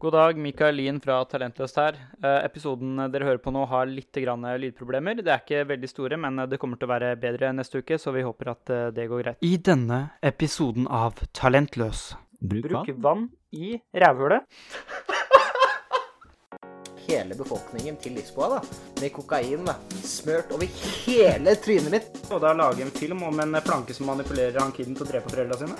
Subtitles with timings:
[0.00, 1.92] God dag, Mikael Lien fra Talentløst her.
[2.24, 5.20] Eh, episoden dere hører på nå har litt grann lydproblemer.
[5.20, 8.08] Det er ikke veldig store, men det kommer til å være bedre neste uke, så
[8.16, 9.44] vi håper at eh, det går greit.
[9.44, 13.04] I denne episoden av Talentløs Bruk Bruk vann.
[13.04, 14.48] vann i rævhullet.
[17.10, 18.60] hele befolkningen til Lisboa, da.
[19.02, 19.76] Med kokain da.
[20.00, 20.64] smørt over
[21.04, 22.12] hele trynet mitt.
[22.30, 25.36] Og da lage en film om en planke som manipulerer han kiden til å drepe
[25.36, 25.76] foreldra sine.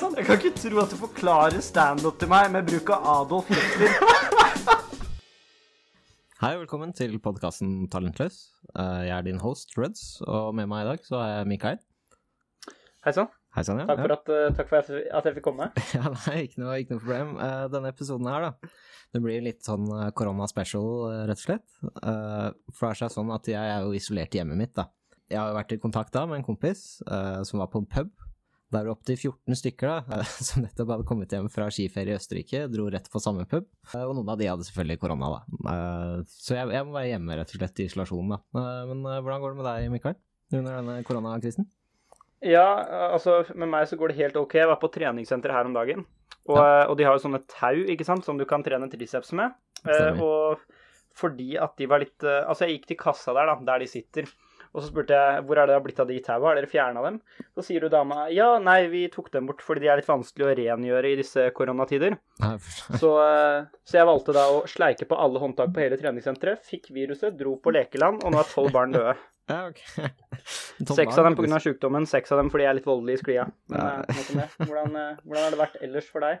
[0.00, 3.48] Sånn, Jeg kan ikke tro at du forklarer standup til meg med bruk av Adolf
[3.50, 3.92] Hitler.
[6.40, 8.38] Hei og velkommen til podkasten Talentløs.
[8.72, 11.80] Eh, Jeg er din host, Reds, og med meg i dag så er jeg Mikael.
[13.04, 13.28] Hei sann.
[13.56, 13.88] Hei sann, ja.
[13.90, 15.68] Takk for at, eh, takk for at jeg- at jeg fikk komme.
[15.96, 17.34] Ja, nei, ikke noe, ikke noe problem.
[17.40, 18.70] Eh, Denne episoden her, da.
[19.12, 21.68] Det blir litt sånn korona special, eh, rett og slett.
[21.84, 24.86] Eh, For det er seg sånn at jeg er jo isolert i hjemmet mitt, da.
[25.30, 27.86] Jeg har jo vært i kontakt da med en kompis eh, som var på en
[27.86, 28.10] pub.
[28.70, 32.60] Der var opptil 14 stykker da, som nettopp hadde kommet hjem fra skiferie i Østerrike,
[32.70, 33.66] dro rett på samme pub.
[33.90, 35.40] Eh, Og noen av de hadde selvfølgelig korona, da.
[35.72, 38.38] Eh, Så jeg, jeg må være hjemme, rett og slett, i isolasjon, da.
[38.60, 40.18] Eh, Men hvordan går det med deg, Mikael?
[40.54, 41.66] Under denne koronakrisen?
[42.46, 42.64] Ja,
[43.12, 44.54] altså med meg så går det helt ok.
[44.62, 46.06] Jeg var på treningssenteret her om dagen.
[46.48, 46.86] Og, ja.
[46.88, 49.52] og de har jo sånne tau ikke sant, som du kan trene triceps med.
[49.82, 50.22] Stemmer.
[50.24, 50.62] og
[51.20, 54.30] fordi at de var litt Altså, jeg gikk til kassa der, da, der de sitter.
[54.70, 57.02] Og så spurte jeg hvor er det har blitt av de taua, har dere fjerna
[57.02, 57.16] dem?
[57.58, 60.46] Så sier du dama ja, nei, vi tok dem bort fordi de er litt vanskelig
[60.46, 62.14] å rengjøre i disse koronatider.
[63.00, 66.92] Så, eh, så jeg valgte da å sleike på alle håndtak på hele treningssenteret, fikk
[66.94, 69.16] viruset, dro på lekeland, og nå er tolv barn døde.
[69.50, 69.64] Ja.
[70.46, 71.58] Seks av dem pga.
[71.58, 73.46] sykdommen, seks av dem fordi jeg er litt voldelig i sklia.
[73.72, 73.88] Men Ja.
[74.06, 74.52] eh.
[74.62, 76.38] Hvordan, eh, hvordan har det vært ellers for deg?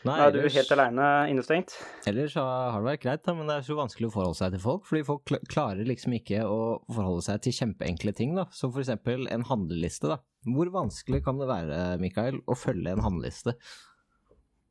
[0.00, 1.74] Nei, Nå er du helt aleine innestengt.
[2.08, 4.54] Ellers så har det vært greit, da, men det er så vanskelig å forholde seg
[4.54, 4.86] til folk.
[4.88, 8.46] Fordi folk klarer liksom ikke å forholde seg til kjempeenkle ting, da.
[8.56, 10.16] Som eksempel en handleliste, da.
[10.48, 13.52] Hvor vanskelig kan det være, Mikael, å følge en handleliste?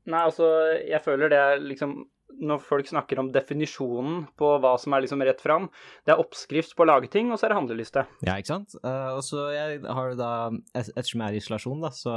[0.09, 0.47] Nei, altså,
[0.89, 1.99] jeg føler det er liksom
[2.39, 5.65] Når folk snakker om definisjonen på hva som er liksom rett fram,
[6.07, 8.03] det er oppskrift på å lage ting, og så er det handleliste.
[8.23, 8.75] Ja, ikke sant?
[8.85, 10.29] Uh, og så jeg har du da,
[10.77, 12.13] et- ettersom jeg er i isolasjon, da, så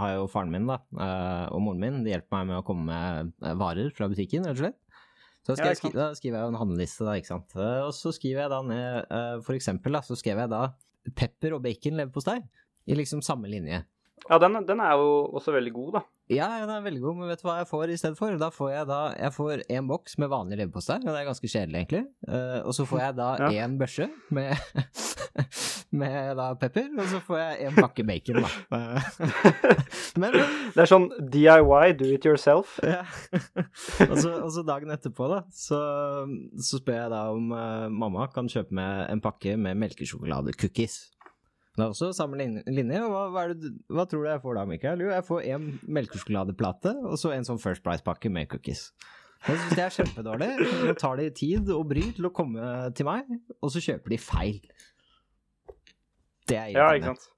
[0.00, 2.86] har jo faren min da, eh, og moren min de hjelper meg med å komme
[2.88, 4.80] med eh, varer fra butikken, rett og slett.
[5.44, 7.54] Så Ja, jeg da skriver jeg jo en handleliste, da, ikke sant.
[7.58, 10.62] Eh, og så skriver jeg da ned, for eksempel, da, så skrev jeg da
[11.12, 12.38] pepper og bacon leverpostei
[12.88, 13.82] i liksom samme linje.
[14.30, 16.00] Ja, den, den er jo også veldig god, da.
[16.32, 18.32] Ja, ja, den er veldig god, men vet du hva jeg får i stedet for?
[18.40, 21.50] Da får jeg da jeg får en boks med vanlig leverpostei, og det er ganske
[21.52, 22.00] kjedelig, egentlig.
[22.24, 23.50] Uh, og så får jeg da Ja.
[23.66, 24.54] en børse med,
[26.00, 28.80] med da pepper, og så får jeg en pakke bacon, da.
[30.24, 32.78] men Det er sånn DIY, do it yourself.
[32.80, 33.02] ja.
[34.08, 35.82] og, så, og så dagen etterpå, da, så,
[36.56, 41.02] så spør jeg da om uh, mamma kan kjøpe meg en pakke med melkesjokolade-cookies.
[41.74, 43.00] Det er også samme linje.
[43.02, 45.02] og Hva, det, hva tror du jeg får da, Mikael?
[45.02, 45.66] Jo, jeg får en
[45.98, 48.92] melkesjokoladeplate og så en sånn First Price-pakke med cookies.
[49.44, 50.50] Jeg synes det er kjempedårlig.
[50.86, 54.20] Nå tar de tid og bry til å komme til meg, og så kjøper de
[54.22, 54.60] feil.
[56.48, 57.28] Det er Ja, ikke sant.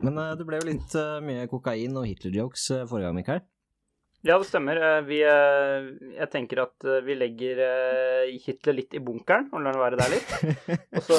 [0.00, 3.42] Men eh, det ble jo litt eh, mye kokain og Hitler-jokes uh, forrige gang, Mikael.
[4.20, 4.76] Ja, det stemmer.
[4.76, 5.86] Eh, Vi, eh,
[6.18, 7.60] jeg tenker at eh, vi legger
[8.44, 10.34] Hitler litt i bunkeren og lar den være der litt.
[10.98, 11.18] Og så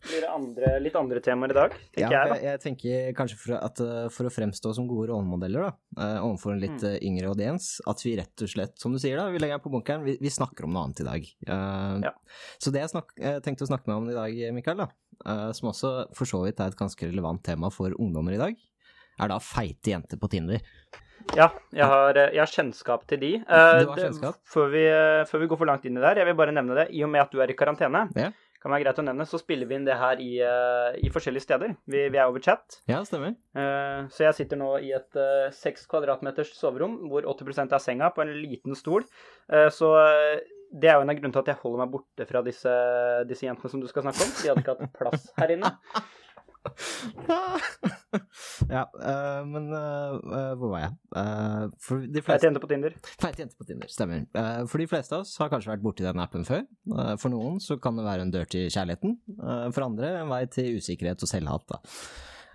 [0.00, 2.38] blir det andre, litt andre temaer i dag, tenker Ja, jeg, da.
[2.48, 3.82] jeg, tenker kanskje for, at,
[4.16, 5.72] for å fremstå som gode rollemodeller da,
[6.24, 6.96] overfor en litt Mm.
[7.04, 9.72] yngre audiens, at vi rett og slett, som du sier da, vi legger den på
[9.74, 11.26] bunkeren, vi, vi snakker om noe annet i dag.
[11.44, 12.12] Uh, Ja.
[12.62, 13.12] Så det jeg snak,
[13.44, 14.88] tenkte å snakke med om i dag, Mikael, da,
[15.26, 18.56] uh, som også for så vidt er et ganske relevant tema for ungdommer i dag,
[19.20, 20.64] er da feite jenter på Tinder.
[21.36, 23.32] Ja, jeg har, eh, jeg har kjennskap til de.
[23.46, 26.16] Uh, har det- Før vi, eh, før vi går for langt inn i det her,
[26.24, 26.88] jeg vil bare nevne det.
[26.94, 28.30] I og med at du er i karantene, Ja.
[28.60, 31.42] kan være greit å nevne, så spiller vi inn det her i, uh, i forskjellige
[31.46, 31.76] steder.
[31.88, 32.80] Vi, vi er over chat.
[32.88, 33.36] Ja, stemmer.
[33.54, 38.22] Uh, Så jeg sitter nå i et seks kvadratmeters soverom, hvor 80% er senga, på
[38.22, 39.04] en liten stol.
[39.70, 40.40] Så
[40.72, 43.42] det er jo en av grunnene til at jeg holder meg borte fra disse, disse
[43.46, 44.30] jentene som du skal snakke om.
[44.42, 45.72] De hadde ikke hatt plass her inne.
[48.74, 50.92] ja, uh, men uh, hvor var jeg?
[51.14, 52.96] Uh, for de Feit jente på Tinder.
[53.22, 54.20] Feit jente på Tinder, stemmer.
[54.68, 56.62] For de fleste av oss har kanskje vært borti den appen før.
[57.20, 59.10] For noen så kan det være en dør til kjærligheten,
[59.72, 61.66] for andre en vei til usikkerhet og selvhat.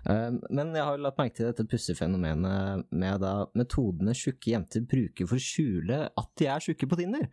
[0.06, 5.26] Men jeg har lagt merke til dette pussige fenomenet med da metodene tjukke jenter bruker
[5.26, 7.26] for å skjule at de er tjukke på Tinder.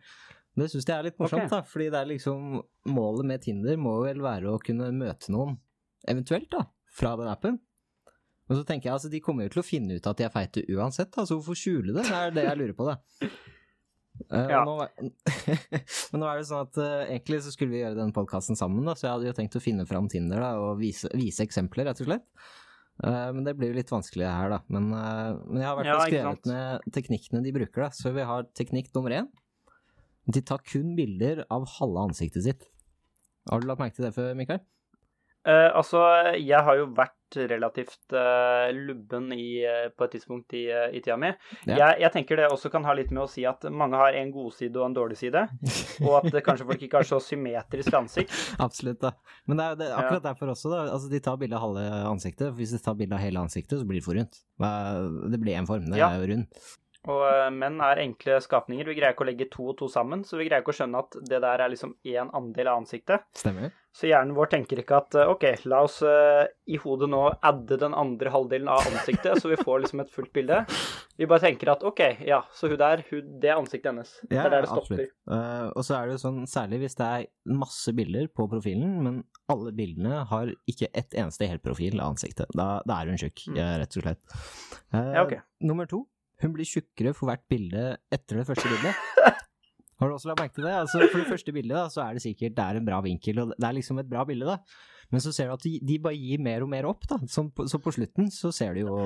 [0.54, 1.50] Det syns jeg er litt morsomt, okay.
[1.50, 2.60] da, fordi det er liksom
[2.94, 5.56] målet med Tinder må vel være å kunne møte noen,
[6.10, 6.62] eventuelt, da,
[6.94, 7.58] fra den appen.
[8.44, 10.32] Og så tenker jeg altså, de kommer jo til å finne ut at de er
[10.32, 12.04] feite uansett, da, så hvorfor skjule det?
[12.04, 13.30] Det er det jeg lurer på, da.
[14.30, 14.60] Uh, Ja.
[14.62, 14.76] nå,
[16.12, 18.84] men nå er det sånn at uh, egentlig så skulle vi gjøre denne podkasten sammen,
[18.86, 21.88] da, så jeg hadde jo tenkt å finne fram Tinder da, og vise, vise eksempler,
[21.88, 22.28] rett og slett.
[23.02, 24.60] Uh, men det blir jo litt vanskelig her, da.
[24.70, 27.90] Men, men jeg har vært Ja, skrevet ned teknikkene de bruker, da.
[27.96, 29.32] Så vi har teknikk nummer én.
[30.30, 32.68] De tar kun bilder av halve ansiktet sitt.
[33.50, 34.62] Har du lagt merke til det før, Mikael?
[35.44, 36.00] Eh, altså,
[36.40, 41.16] jeg har jo vært relativt uh, lubben i, uh, på et tidspunkt i, i tida
[41.18, 41.32] mi.
[41.66, 41.74] Ja.
[41.80, 44.30] Jeg, jeg tenker det også kan ha litt med å si at mange har en
[44.32, 45.42] godside og en dårlig side.
[46.06, 48.32] Og at kanskje folk ikke har så symmetrisk ansikt.
[48.66, 49.12] Absolutt, da.
[49.50, 50.84] Men det er det er akkurat derfor også, da.
[50.94, 52.54] Altså, de tar bilde av halve ansiktet.
[52.54, 54.40] Hvis de tar bilde av hele ansiktet, så blir det for rundt.
[55.34, 56.12] Det blir én form, det Ja.
[56.14, 56.64] er jo rund.
[57.04, 58.86] Og eh, menn er enkle skapninger.
[58.88, 61.02] Vi greier ikke å legge to og to sammen, så vi greier ikke å skjønne
[61.04, 63.26] at det der er liksom én andel av ansiktet.
[63.36, 63.72] Stemmer.
[63.94, 67.76] Så hjernen vår tenker ikke at eh, OK, la oss uh, i hodet nå adde
[67.78, 70.62] den andre halvdelen av ansiktet, så vi får liksom et fullt bilde.
[71.20, 74.16] Vi bare tenker at OK, ja, så hun der, hun, det er ansiktet hennes.
[74.26, 75.04] det er der det stopper.
[75.04, 78.96] Eh, og så er det jo sånn, særlig hvis det er masse bilder på profilen,
[79.06, 79.20] men
[79.52, 82.50] alle bildene har ikke ett eneste helprofil av ansiktet.
[82.58, 83.60] Da, da er hun tjukk, Mm.
[83.84, 84.36] rett og slett.
[84.90, 85.36] Uh, Ja, ok.
[85.68, 86.02] Nummer to,
[86.42, 89.34] hun blir tjukkere for hvert bilde etter det første bildet.
[90.00, 90.74] Har du også lagt merke til det?
[90.74, 93.38] Altså, for det første bildet da, så er det sikkert det er en bra vinkel,
[93.44, 94.58] og det er liksom et bra bilde, da.
[95.12, 97.18] Men så ser du at de, de bare gir mer og mer opp, da.
[97.30, 98.96] Så på, så på slutten så ser du jo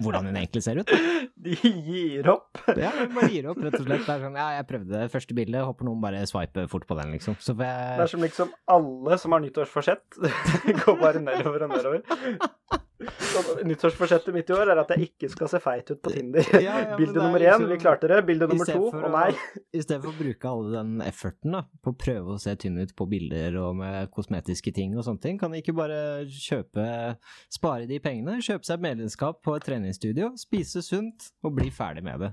[0.00, 0.92] hvordan hun egentlig ser ut.
[1.42, 2.60] De gir opp.
[2.78, 4.04] Ja, hun bare gir opp, rett og slett.
[4.06, 6.96] Det er sånn, ja, jeg prøvde det første bildet, håper noen bare swiper fort på
[7.00, 7.36] den, liksom.
[7.42, 10.20] Så får Det er som liksom alle som har nyttårsforsett,
[10.84, 12.06] går bare nedover og nedover.
[13.32, 16.46] Så nyttårsforsettet mitt i år er at jeg ikke skal se feit ut på Tinder.
[16.54, 18.20] Ja, ja, Bilde er nummer én, liksom- vi klarte det.
[18.28, 19.30] Bilde nummer to, å- nei.
[19.72, 22.78] I stedet for å bruke alle den efforten da, på å prøve å se tynn
[22.82, 25.98] ut på bilder og med kosmetiske ting og sånne ting, kan de ikke bare
[26.30, 26.86] kjøpe,
[27.52, 32.04] spare de pengene, kjøpe seg et medlemskap på et treningsstudio, spise sunt og bli ferdig
[32.06, 32.32] med det.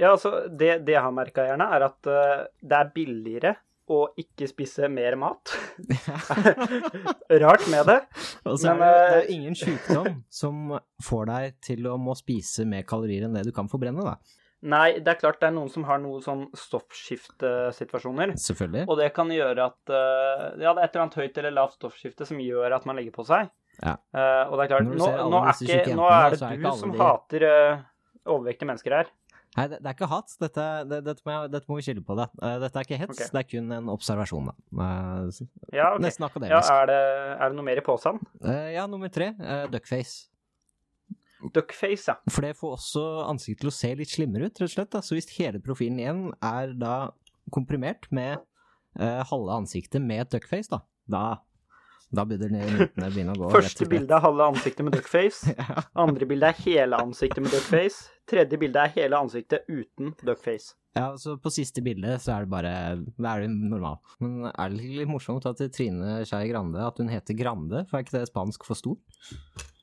[0.00, 3.56] Ja, altså, det, det jeg har merka gjerne, er at uh, det er billigere
[3.92, 5.54] å ikke spise mer mat.
[7.44, 7.98] Rart med det.
[8.42, 12.66] Altså, Men, det, det er eh, ingen sykdom som får deg til å må spise
[12.68, 14.16] mer kalorier enn det du kan forbrenne, da.
[14.62, 18.36] Nei, det er klart det er noen som har noen sånn stoffskiftesituasjoner.
[18.38, 18.84] Selvfølgelig.
[18.86, 21.74] Og det kan gjøre at eh, Ja, det er et eller annet høyt eller lavt
[21.80, 23.50] stoffskifte som gjør at man legger på seg.
[23.80, 23.96] Ja.
[24.12, 27.00] Uh, og det er klart, nå, nå, er ikke, nå er det du som de-
[27.00, 27.84] hater uh,
[28.28, 29.10] overvektige mennesker her.
[29.52, 30.32] Nei, det, det er ikke hat.
[30.40, 32.14] Dette, det, dette, må, jeg, dette må vi skille på.
[32.16, 32.24] Det.
[32.40, 33.30] Eh, Dette er ikke hets, okay.
[33.34, 34.48] det er kun en observasjon.
[34.48, 34.54] Da.
[34.72, 35.40] Eh,
[35.76, 36.04] Ja, okay.
[36.06, 36.70] Nesten Ja, akademisk.
[36.72, 37.00] er det,
[37.36, 38.20] er det noe mer i posen?
[38.40, 39.32] Eh, ja, nummer tre,
[39.72, 40.30] duckface.
[41.52, 42.16] Duckface, ja.
[42.30, 44.92] For det får også ansiktet til å se litt slimmere ut, rett og slett.
[44.94, 45.02] Da.
[45.04, 46.94] Så hvis hele profilen igjen er da
[47.52, 48.38] komprimert med
[49.00, 50.78] uh, halve ansiktet med et duckface, da,
[51.10, 51.24] da,
[52.12, 53.50] da burde de myntene begynne å gå.
[53.54, 55.54] Første bildet bilde er halve ansiktet med duckface.
[56.04, 58.10] Andre bilde er hele ansiktet med duckface.
[58.28, 60.74] Tredje bilde er hele ansiktet uten duckface.
[60.94, 63.98] Ja, så på siste bilde så er det bare er det normal.
[64.20, 67.84] Men er det litt morsomt at Trine Skei Grande at hun heter Grande?
[67.88, 68.98] For er ikke det spansk for stor?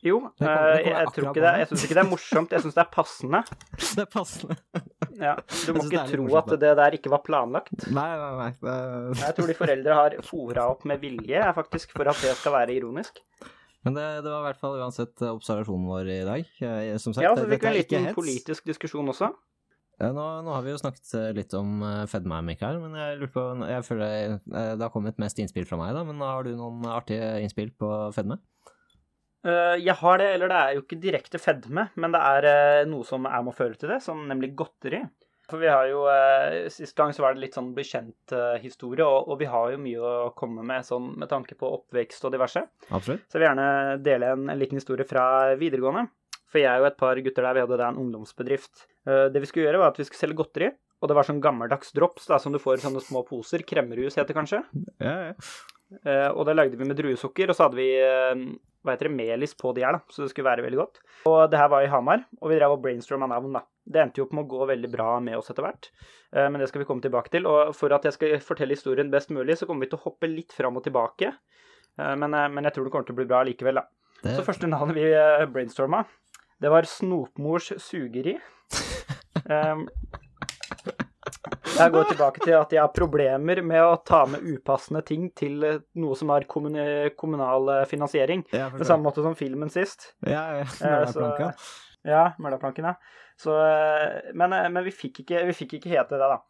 [0.06, 2.10] Jo, Det kommer- eh, det kommer jeg, tror ikke det, jeg syns ikke det er
[2.10, 3.42] morsomt, jeg syns det er passende.
[3.98, 4.56] Det er passende.
[5.20, 7.88] Ja, du må ikke tro morsomt, at det der ikke var planlagt.
[7.92, 8.52] Nei, nei, nei.
[8.62, 8.76] Det...
[9.20, 12.78] Jeg tror de foreldre har fora opp med vilje, faktisk, for at det skal være
[12.78, 13.20] ironisk.
[13.84, 16.48] Men det, det var i hvert fall uansett observasjonen vår i dag.
[16.64, 19.34] Eh, Som sagt, Ja, så fikk vi en liten politisk diskusjon også.
[20.00, 23.18] Ja, nå, nå har vi jo snakket eh, litt om eh, fedme, Mikael, men jeg
[23.20, 26.48] lurer på Jeg føler eh, det har kommet mest innspill fra meg, da, men har
[26.48, 28.40] du noen artige innspill på fedme?
[29.40, 33.24] Jeg har det, eller det er jo ikke direkte fedme, men det er noe som
[33.24, 35.00] er må føre til det, som nemlig godteri.
[35.48, 36.02] For vi har jo,
[36.76, 40.34] Sist gang så var det litt sånn bekjent-historie, og, og vi har jo mye å
[40.36, 42.66] komme med sånn med tanke på oppvekst og diverse.
[42.92, 43.24] Absolutt.
[43.32, 43.70] Så jeg vil gjerne
[44.04, 45.24] dele en, en liten historie fra
[45.62, 46.10] videregående.
[46.50, 48.86] For jeg og et par gutter der, vi hadde da en ungdomsbedrift.
[49.08, 50.72] Eh, det vi skulle gjøre, var at vi skulle selge godteri.
[51.00, 53.64] Og det var sånn gammeldags drops da, som du får i sånne små poser.
[53.68, 54.64] Kremmerhus heter det kanskje.
[55.00, 55.36] Ja, ja.
[56.04, 58.42] Eh, og det lagde vi med druesukker, og så hadde vi eh,
[58.86, 61.00] hva heter det, melis på de her, da, så det skulle være veldig godt.
[61.30, 63.64] Og det her var i Hamar, og vi drev og brainstorma navn, da.
[63.90, 65.88] Det endte jo opp med å gå veldig bra med oss etter hvert,
[66.38, 67.48] men det skal vi komme tilbake til.
[67.50, 70.30] Og for at jeg skal fortelle historien best mulig, så kommer vi til å hoppe
[70.30, 71.32] litt fram og tilbake.
[71.98, 73.88] Men, men jeg tror det kommer til å bli bra likevel, da.
[74.22, 75.10] Det, Så første navnet vi
[75.56, 76.04] brainstorma,
[76.62, 78.38] det var Snopmors sugeri.
[79.50, 79.86] Um,
[81.80, 85.64] jeg går tilbake til at jeg har problemer med å ta med upassende ting til
[85.64, 88.44] eh, noe som har kommunal eh, finansiering.
[88.52, 90.10] ja, På samme måte som filmen sist.
[90.28, 90.66] Ja, ja.
[90.82, 91.54] Mølaplanken.
[92.10, 92.96] Ja, Mølaplanken, ja.
[93.40, 96.42] Så, eh, men eh, men vi, fikk ikke, vi fikk ikke hete det, da.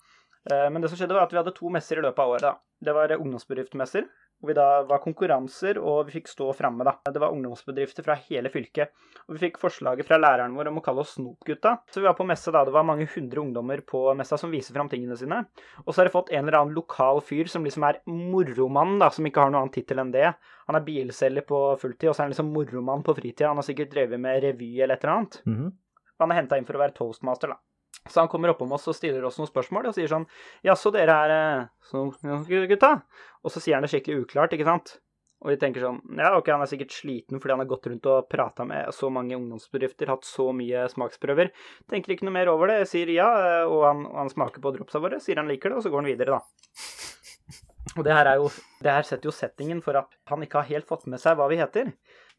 [0.49, 2.47] Eh, Men det som skjedde, var at vi hadde to messer i løpet av året.
[2.49, 2.55] da.
[2.89, 4.07] Det var ungdomsbedriftmesser,
[4.39, 6.93] hvor vi da var konkurranser, og vi fikk stå framme, da.
[7.12, 8.93] Det var ungdomsbedrifter fra hele fylket.
[9.27, 11.75] Og vi fikk forslaget fra læreren vår om å kalle oss Snopgutta.
[11.91, 14.77] Så vi var på messa da, det var mange hundre ungdommer på messa som viser
[14.77, 15.41] fram tingene sine.
[15.84, 19.12] Og så har de fått en eller annen lokal fyr som liksom er moromann, da,
[19.12, 20.31] som ikke har noen annen tittel enn det.
[20.69, 23.51] Han er bilselger på fulltid, og så er han liksom moromann på fritida.
[23.51, 25.41] Han har sikkert drevet med revy eller et eller annet.
[25.46, 25.72] Mhm.
[26.19, 27.60] Han er henta inn for å være toastmaster, da.
[28.09, 30.25] Så han kommer oppom oss og stiller oss noen spørsmål og sier sånn
[30.65, 31.35] Jaså, dere er
[31.89, 32.39] sånn så,
[32.71, 32.95] gutta?
[33.43, 34.97] Og så sier han det skikkelig uklart, ikke sant?
[35.39, 38.09] Og vi tenker sånn Ja, ok, han er sikkert sliten fordi han har gått rundt
[38.11, 41.53] og prata med så mange ungdomsbedrifter, hatt så mye smaksprøver.
[41.91, 44.99] Tenker ikke noe mer over det, sier ja, eh, og han, han smaker på dropsa
[45.03, 46.43] våre, sier han liker det, og så går han videre, da.
[47.97, 48.49] Og det her, er jo,
[48.83, 51.47] det her setter jo settingen for at han ikke har helt fått med seg hva
[51.49, 51.89] vi heter.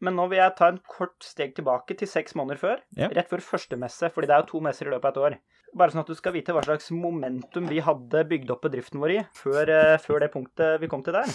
[0.01, 3.07] Men nå vil jeg ta en kort steg tilbake til seks måneder før, Ja.
[3.13, 5.37] rett før første messe, fordi det er jo to messer i løpet av et år.
[5.77, 9.13] Bare sånn at du skal vite hva slags momentum vi hadde bygd opp bedriften vår
[9.19, 11.29] i før, eh, før det punktet vi kom til der.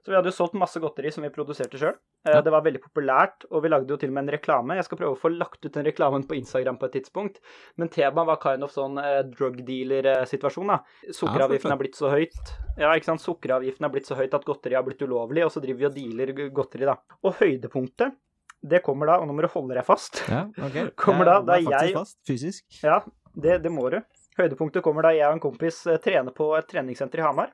[0.00, 1.96] Så vi hadde jo solgt masse godteri som vi produserte sjøl.
[2.24, 2.40] Ja.
[2.44, 4.76] Det var veldig populært, og vi lagde jo til og med en reklame.
[4.78, 7.40] Jeg skal prøve å få lagt ut den reklamen på Instagram på et tidspunkt,
[7.80, 10.78] men temaet var kind of sånn eh, drug dealer-situasjon, da.
[11.12, 12.40] Sukkeravgiften er blitt så høyt.
[12.80, 13.24] Ja, ikke sant.
[13.24, 15.96] Sukkeravgiften er blitt så høyt at godteri har blitt ulovlig, og så driver vi og
[15.96, 16.96] dealer godteri, da.
[17.24, 18.16] Og høydepunktet,
[18.60, 20.22] det kommer da, og nå må du holde deg fast.
[20.28, 20.80] Ja, ok.
[21.00, 22.64] Kommer da, da faktisk jeg- fast, fysisk.
[22.84, 22.98] Ja,
[23.34, 24.00] det, det må du.
[24.40, 27.50] Høydepunktet kommer da jeg og en kompis eh, trener på et treningssenter i Hamar.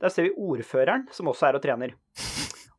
[0.00, 1.92] Der ser vi ordføreren, som også er og trener.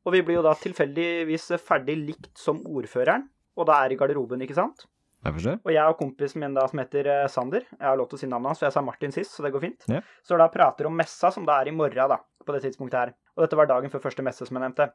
[0.06, 4.42] Og vi blir jo da tilfeldigvis ferdig likt som ordføreren, og da er i garderoben,
[4.42, 4.88] ikke sant?
[5.22, 5.60] Jeg forstår.
[5.62, 8.22] Og jeg og kompisen min da, som heter eh, Sander, jeg har lov til å
[8.24, 10.00] si navnet hans, for jeg sa Martin sist, så det går fint, Ja.
[10.26, 13.14] så da prater om messa, som da er i morgen, da, på det tidspunktet her.
[13.38, 14.90] Og dette var dagen før første messe, som jeg nevnte.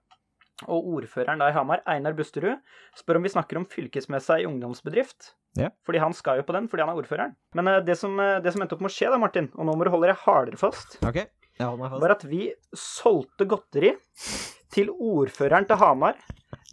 [0.72, 2.58] Og ordføreren da i Hamar, Einar Busterud,
[2.96, 5.34] spør om vi snakker om fylkesmessa i ungdomsbedrift.
[5.60, 5.68] Ja.
[5.86, 7.36] Fordi han skal jo på den, fordi han er ordføreren.
[7.54, 9.68] Men eh, det som, eh, det som endte opp med å skje da, Martin, og
[9.68, 11.22] nå må du holde deg hardere fast, Ok,
[11.58, 13.94] var at vi solgte godteri
[14.74, 16.18] til ordføreren til Hamar,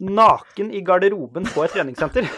[0.00, 2.28] naken i garderoben på et treningssenter.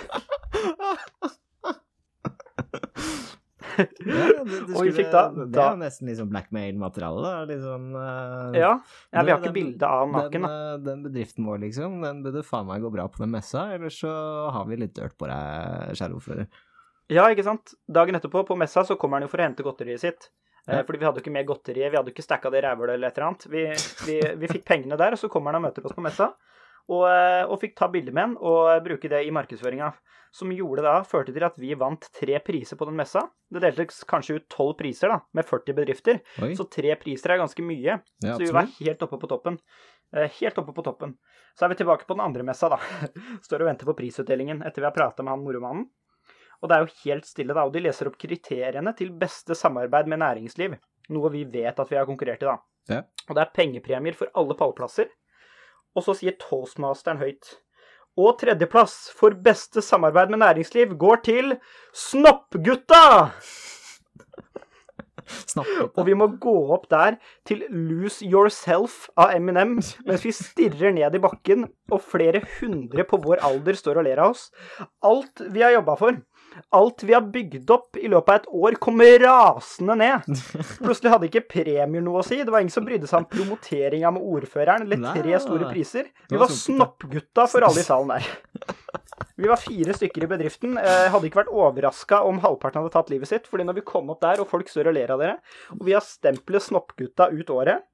[3.76, 8.70] Ja, det, det skulle, fikk da- det er jo nesten sånn blackmail-materiale, liksom, eh, Ja,
[9.12, 12.44] ja vi har ikke bilde av naken, den, eh, den bedriften vår, liksom, den burde
[12.46, 14.14] faen meg gå bra på den messa, ellers så
[14.54, 16.48] har vi litt dirt på deg, kjære ordfører.
[17.12, 17.74] Ja, ikke sant?
[17.86, 20.30] Dagen etterpå, på messa, så kommer han jo for å hente godteriet sitt.
[20.68, 20.82] Eh, Ja.
[20.82, 23.08] Fordi vi hadde jo ikke mer godteri, vi hadde jo ikke stacka det rævhølet eller
[23.08, 23.46] et eller annet.
[23.52, 23.64] Vi,
[24.06, 26.32] vi, vi fikk pengene der, og så kommer han og møter oss på messa.
[26.88, 29.92] Og, eh, og fikk ta bilde med han og bruke det i markedsføringa.
[30.36, 33.22] Som gjorde da, førte til at vi vant tre priser på den messa.
[33.50, 36.18] Det deltes kanskje ut tolv priser, da, med 40 bedrifter.
[36.44, 37.94] Oi, Så tre priser er ganske mye.
[38.02, 39.56] ja, Så vi var helt oppe på toppen.
[40.14, 41.16] Eh, Helt oppe på toppen.
[41.58, 42.76] Så er vi tilbake på den andre messa, da.
[43.46, 45.88] Står og venter på prisutdelingen etter vi har prata med han moromannen.
[46.66, 47.62] Og det er jo helt stille, da.
[47.62, 50.72] Og de leser opp kriteriene til beste samarbeid med næringsliv.
[51.14, 52.56] Noe vi vet at vi har konkurrert i, da.
[52.90, 53.04] Ja.
[53.28, 55.12] Og det er pengepremier for alle pallplasser.
[55.94, 57.52] Og så sier toastmasteren høyt.
[58.18, 61.54] Og tredjeplass for beste samarbeid med næringsliv går til
[61.94, 63.30] Snoppgutta!
[65.26, 66.00] Snoppgutta.
[66.00, 71.14] Og vi må gå opp der til Lose Yourself av Eminem mens vi stirrer ned
[71.14, 74.48] i bakken, og flere hundre på vår alder står og ler av oss.
[75.06, 76.18] Alt vi har jobba for,
[76.76, 80.26] alt vi har bygd opp i løpet av et år, kom rasende ned.
[80.84, 82.38] Plutselig hadde ikke premier noe å si.
[82.42, 86.10] Det var ingen som brydde seg om promoteringa med ordføreren eller tre store priser.
[86.30, 88.30] Vi var snoppgutta for alle i salen der.
[89.36, 90.78] Vi var fire stykker i bedriften.
[90.80, 93.50] Jeg hadde ikke vært overraska om halvparten hadde tatt livet sitt.
[93.50, 95.36] fordi når vi kom opp der, og folk står og ler av dere,
[95.76, 97.84] og vi har stempelet Snoppgutta ut året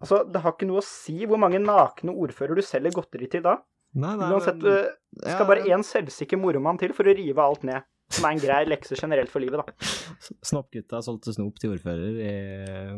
[0.00, 3.44] Altså, Det har ikke noe å si hvor mange nakne ordfører du selger godteri til
[3.44, 3.60] da.
[3.96, 4.88] Nei, nei, Uansett, men-
[5.22, 7.86] skal ja, bare én selvsikker moromann til for å rive alt ned.
[8.14, 9.88] Som er en grei lekse generelt for livet, da.
[10.46, 12.34] Snoppgutta solgte snop til ordfører i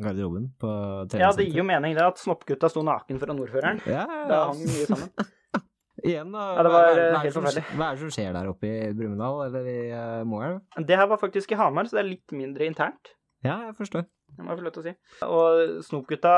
[0.03, 0.69] garderoben på
[1.17, 3.81] Ja, det gir jo mening det at Snoppgutta sto naken foran ordføreren.
[3.89, 5.11] Ja, Det ja, hang mye sammen.
[6.09, 6.43] Igjen, da.
[6.55, 7.79] Ja, det var, hva, er- eh, hva, er helt som, forferdelig.
[7.81, 10.61] hva er det som skjer der oppe i Brumunddal, eller i uh, Moelv?
[10.87, 13.11] Det her var faktisk i Hamar, så det er litt mindre internt.
[13.43, 14.05] Ja, jeg forstår.
[14.37, 14.95] Det må jeg få lov til å si.
[15.27, 16.35] Og Snopgutta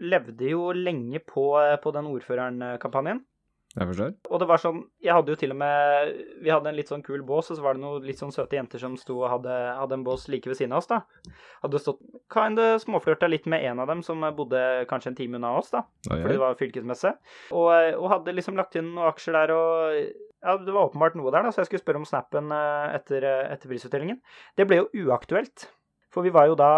[0.00, 1.44] levde jo lenge på,
[1.82, 3.20] på den ordføreren-kampanjen.
[3.70, 4.14] Jeg forstår.
[4.34, 7.04] Og det var sånn Jeg hadde jo til og med Vi hadde en litt sånn
[7.06, 9.58] kul bås, og så var det noen litt sånn søte jenter som sto og hadde,
[9.78, 11.02] hadde en bås like ved siden av oss, da.
[11.62, 12.00] Hadde stått
[12.34, 14.60] kinda småflørta litt med en av dem som bodde
[14.90, 15.84] kanskje en time unna oss, da.
[16.10, 17.12] Oi, Fordi det var fylkesmesse.
[17.54, 20.00] Og, og hadde liksom lagt inn noen aksjer der og
[20.40, 23.26] Ja, det var åpenbart noe der, da, så jeg skulle spørre om snappen eh, etter,
[23.28, 24.22] eh, etter prisutdelingen.
[24.56, 25.68] Det ble jo uaktuelt.
[26.10, 26.70] For vi var jo da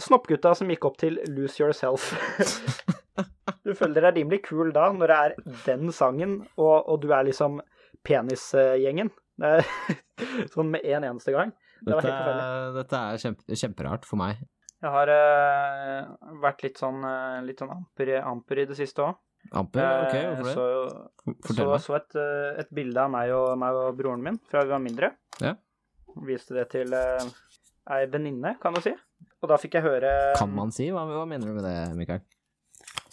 [0.00, 2.10] snoppgutta som gikk opp til Lose Yourself.
[3.66, 5.34] du føler deg rimelig kul da, når det er
[5.66, 7.60] den sangen, og, og du er liksom
[8.06, 9.12] penisgjengen.
[10.52, 11.52] Sånn med en eneste gang.
[11.82, 14.42] Det var Dette, dette er kjempe, kjemperart for meg.
[14.82, 19.20] Jeg har uh, vært litt sånn, uh, litt sånn amper, amper i det siste òg.
[19.58, 19.82] Amper?
[20.06, 20.54] Ok, hvorfor det?
[20.54, 20.66] Så,
[21.46, 21.82] Fortell så, meg.
[21.82, 24.82] så et, eh, et bilde av meg og, meg og broren min fra vi var
[24.82, 25.10] mindre.
[25.42, 25.56] Ja.
[26.28, 27.26] Viste det til uh,
[27.90, 28.94] ei venninne, kan du si.
[29.42, 30.88] Og da fikk jeg høre Kan man si?
[30.94, 32.22] Hva, hva mener du med det, Mikael?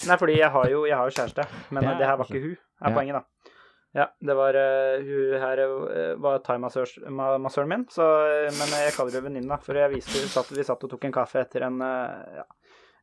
[0.08, 2.44] Nei, fordi jeg har jo, jeg har jo kjæreste, men Ja, det her var ikke
[2.44, 2.96] hun, er Ja.
[2.96, 3.56] poenget, da.
[3.98, 9.16] Ja, det var uh, Hun her eh, var thaimassøren min, så, eh, men jeg kaller
[9.18, 9.58] henne venninna.
[9.66, 12.46] For jeg viste, vi satt, vi satt og tok en kaffe etter en, uh, ja,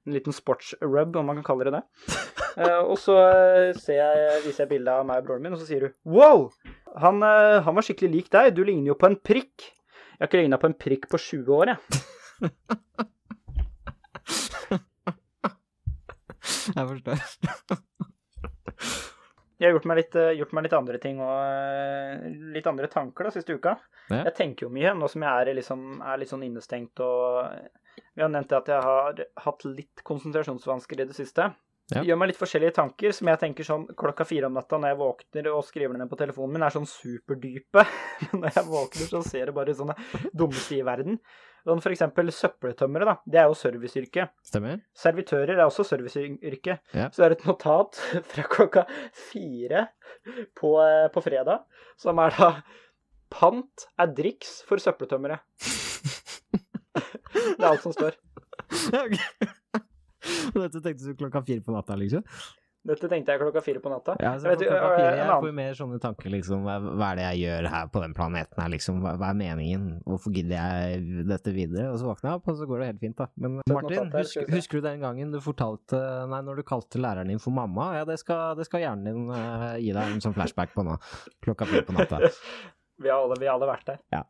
[0.07, 1.83] en liten sportsrub, om man kan kalle det det.
[2.55, 3.19] Uh, og så
[3.81, 6.47] ser jeg, viser jeg bilde av meg og broren min, og så sier hun Wow!
[7.03, 8.55] Han, han var skikkelig lik deg.
[8.57, 9.67] Du ligner jo på en prikk.
[9.67, 12.00] Jeg har ikke ligna på en prikk på 20 år, jeg.
[16.78, 17.23] Jeg forstår.
[19.56, 22.90] Jeg har gjort meg litt, eh, gjort meg litt andre ting og eh, litt andre
[22.92, 23.73] tanker da siste uka.
[24.11, 24.26] Ja.
[24.26, 27.49] Jeg tenker jo mye nå som jeg er, liksom, er litt sånn innestengt og
[28.12, 31.49] Vi har nevnt det at jeg har hatt litt konsentrasjonsvansker i det siste.
[31.95, 32.02] Ja.
[32.02, 35.00] Gjør meg litt forskjellige tanker som jeg tenker sånn klokka fire om natta når jeg
[35.00, 37.85] våkner og skriver ned på telefonen min, er sånn superdype.
[38.26, 39.97] Men når jeg våkner, så ser jeg bare sånne
[40.35, 41.21] dummeste i verden.
[41.66, 43.14] Sånn for eksempel søppeltømmere, da.
[43.26, 44.28] Det er jo serviceyrke.
[44.46, 44.85] Stemmer?
[44.94, 46.76] Servitører er også serviceyrke.
[46.94, 47.08] Ja.
[47.11, 47.99] Så det er et notat
[48.30, 48.85] fra klokka
[49.26, 49.88] fire
[50.54, 51.66] på, eh, på fredag,
[51.99, 52.52] som er da
[53.26, 55.40] Pant er driks for søppeltømmere.
[56.94, 58.14] det er alt som står.
[60.54, 62.23] Dette tenkte du klokka fire på natta, liksom?
[62.87, 64.14] Dette tenkte jeg klokka fire på natta.
[64.23, 66.62] Ja, så Jeg vet, klokka øh, fire, en jeg får mer sånne tanker, liksom.
[66.66, 69.00] Hva, er det jeg gjør her på den planeten her, liksom?
[69.02, 69.88] Hva, hva er meningen?
[70.07, 71.88] Hvorfor gidder jeg dette videre?
[71.93, 73.26] Og så våkner jeg opp, og så går det helt fint, da.
[73.43, 74.57] Men Martin, notat her, skal husk, vi se.
[74.61, 77.88] husker du den gangen du fortalte Nei, når du kalte læreren din for mamma?
[77.99, 80.97] Ja, det skal, det skal hjernen din uh, gi deg en sånn flashback på nå.
[81.45, 82.23] Klokka fire på natta.
[83.02, 83.99] Vi har alle, vi har alle vært der.
[84.14, 84.23] Ja.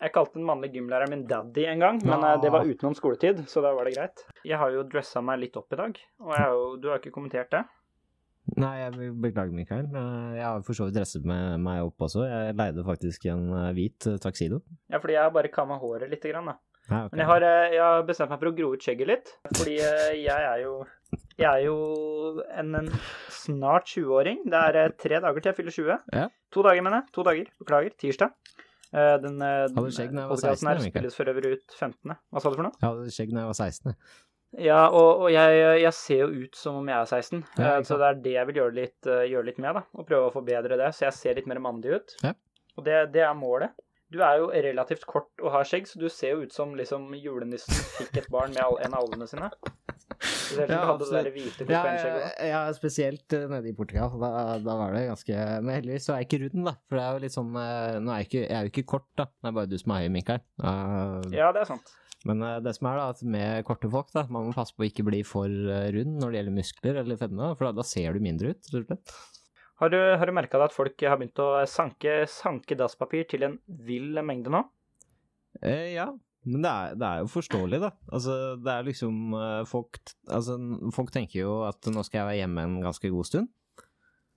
[0.00, 2.34] Jeg kalte den mannlige gymlæreren min daddy en gang, men Ah.
[2.34, 4.22] eh, det var utenom skoletid, så da var det greit.
[4.44, 7.00] Jeg har jo dressa meg litt opp i dag, og jeg har jo, du har
[7.00, 7.60] ikke kommentert det.
[8.54, 9.88] Nei, jeg vil beklage, Mikael.
[9.90, 12.22] Eh, Jeg har for så vidt dresset med meg opp også.
[12.30, 14.18] Jeg leide faktisk en eh, hvit eh.
[14.22, 16.56] Ja, fordi jeg har bare kamma håret lite grann, da.
[16.86, 17.16] Ja, okay.
[17.16, 20.28] Men jeg har, jeg har bestemt meg for å gro ut skjegget litt, fordi jeg
[20.36, 20.76] er jo
[21.36, 21.74] jeg er jo
[22.54, 22.90] en, en
[23.34, 24.44] snart 20-åring.
[24.46, 25.98] Det er tre dager til jeg fyller 20.
[26.14, 26.28] Ja.
[26.54, 27.10] To dager, mener jeg.
[27.18, 27.50] To dager.
[27.62, 27.96] Beklager.
[27.98, 28.38] Tirsdag.
[28.94, 30.92] Den, Den, Hadde skjegg når jeg var podcasten 16, her Mikael.
[30.94, 32.14] spilles for øvrig ut 15.
[32.30, 32.78] Hva sa du for noe?
[32.78, 33.96] Jeg hadde skjegg da jeg var 16.
[34.54, 37.80] Ja, og, og jeg, jeg ser jo ut som om jeg er 16, Ja, eh,
[37.84, 39.82] så det er det jeg vil gjøre litt, eh, gjøre litt med, da.
[39.98, 42.14] Og prøve å forbedre det, så jeg ser litt mer mandig ut.
[42.24, 42.32] Ja.
[42.76, 43.74] Og det, det er målet.
[44.12, 47.08] Du er jo relativt kort og har skjegg, så du ser jo ut som liksom
[47.18, 49.50] julenissen fikk et barn med all, en av alvene sine.
[50.46, 50.78] Ja,
[51.66, 54.14] Ja, ja, ja, spesielt eh, nede i Portugal.
[54.22, 54.30] Da,
[54.62, 56.76] da var det ganske Men heldigvis så er jeg ikke rund, da.
[56.86, 59.08] For det er jo litt sånn Nå er jeg ikke, jeg er jo ikke kort,
[59.18, 59.26] da.
[59.28, 60.44] Det er bare du som er høy, Mikael.
[60.62, 61.96] Uh, Ja, det er sant.
[62.26, 64.84] Men eh, det som er da, at med korte folk, da, man må passe på
[64.84, 67.86] å ikke bli for eh, rund når det gjelder muskler eller fedme, for da, da
[67.86, 69.16] ser du mindre ut, rett og slett.
[69.76, 73.58] Har du, har du merka at folk har begynt å sanke, sanke dasspapir til en
[73.84, 74.62] vill mengde nå?
[75.60, 76.08] Eh, ja,
[76.46, 77.90] men det er, det er jo forståelig, da.
[78.08, 80.00] Altså, det er liksom eh, folk,
[80.32, 80.56] altså,
[80.96, 83.52] folk tenker jo at nå skal jeg være hjemme en ganske god stund.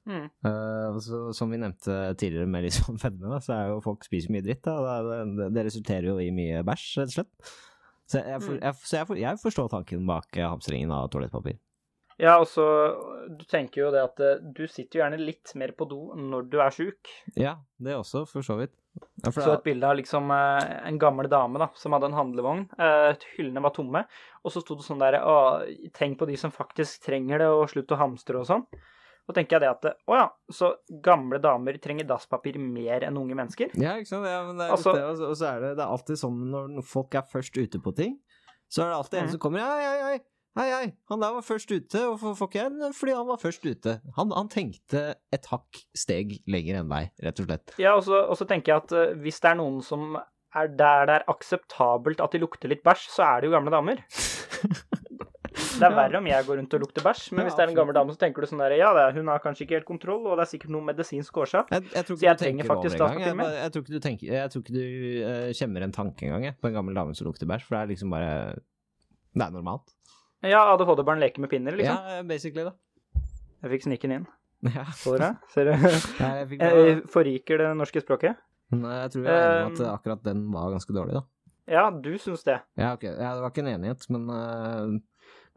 [0.10, 0.25] Mm.
[0.41, 4.34] Uh, så, som vi nevnte tidligere med liksom fedme, da, så er jo folk spiser
[4.34, 4.63] mye dritt.
[4.65, 4.97] Da.
[5.06, 7.52] Det, det, det resulterer jo i mye bæsj, rett og slett.
[8.10, 8.62] Så jeg, for, Mm.
[8.65, 11.60] jeg, så jeg, for, jeg forstår tanken bak eh, hamstringen av toalettpapir.
[12.19, 12.65] Ja, og så
[13.38, 16.50] Du tenker jo det at eh, du sitter jo gjerne litt mer på do når
[16.50, 17.08] du er sjuk.
[17.38, 18.74] Ja, det også, for så vidt.
[19.24, 22.17] Ja, for Så et bilde av liksom eh, en gammel dame da, som hadde en
[22.17, 22.65] handlevogn.
[22.82, 24.02] Eh, hyllene var tomme.
[24.43, 25.62] Og så sto det sånn der Å,
[25.93, 28.65] tenk på de som faktisk trenger det, og slutt å hamstre og sånn.
[29.30, 30.72] Så tenker jeg det at Å ja, så
[31.06, 33.70] gamle damer trenger dasspapir mer enn unge mennesker?
[33.78, 34.26] Ja, ikke sant.
[34.26, 36.82] Ja, men det er Altså- det, og så- er det, det er alltid sånn når
[36.84, 38.18] folk er først ute på ting,
[38.72, 39.32] så er det alltid en Mhm.
[39.36, 40.20] som kommer Hei, hei, hei,
[40.58, 42.00] hei, hei, han der var først ute.
[42.10, 42.94] Hvorfor får ikke jeg?
[42.96, 44.02] Fordi han var først ute.
[44.18, 47.76] Han, han tenkte et hakk steg lenger enn deg, rett og slett.
[47.78, 50.18] Ja, og så, og så tenker jeg at eh, hvis det er noen som
[50.56, 53.70] er der det er akseptabelt at de lukter litt bæsj, så er det jo gamle
[53.70, 54.02] damer.
[55.80, 57.78] Det er verre om jeg går rundt og lukter bæsj, men hvis det er en
[57.78, 60.26] gammel dame, så tenker du sånn der Ja, det hun har kanskje ikke helt kontroll,
[60.28, 61.72] og det er sikkert noe medisinsk årsak.
[61.76, 64.65] Jeg, jeg Så jeg trenger faktisk dasspapir Jeg, jeg tror ikke du, tenker, jeg tror
[64.65, 64.84] ikke du
[65.24, 67.94] uh, kjemmer en tanke engang på en gammel dame som lukter bæsj, for det er
[67.94, 68.34] liksom bare
[69.34, 69.96] Det er normalt.
[70.44, 72.12] Ja, ADHD-barn leker med pinner, liksom.
[72.12, 72.76] Ja, basically, da.
[73.63, 74.30] Jeg fikk sniken inn.
[74.76, 74.84] Ja.
[74.92, 75.36] Så dere?
[75.54, 75.76] Ser du?
[76.20, 78.39] Nei, jeg fikk Jeg forriker det norske språket.
[78.76, 81.24] Eh, jeg tror jeg er enig om at Um, akkurat den var ganske dårlig, da.
[81.70, 82.58] Ja, du syns det.
[82.80, 83.06] Ja, ok.
[83.06, 84.96] Ja, det var ikke en enighet, men eh,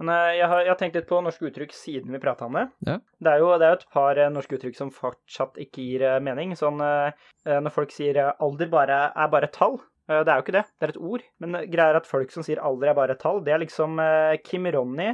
[0.03, 2.59] Men eh, jeg har, jeg har tenkt litt på norske uttrykk siden vi prata om
[2.59, 2.67] det.
[2.89, 2.99] Ja.
[3.23, 6.19] Det er jo det er et par eh, norske uttrykk som fortsatt ikke gir eh,
[6.25, 6.57] mening.
[6.59, 9.81] Sånn når folk sier alder bare, er bare et tall.
[10.07, 11.23] Det er jo ikke det, det er et ord.
[11.43, 13.99] Men greier er at folk som sier alder er bare et tall, det er liksom
[14.47, 15.09] Kim Ronny